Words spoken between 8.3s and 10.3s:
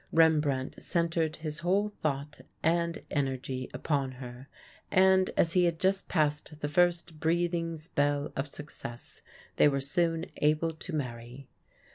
of success they were soon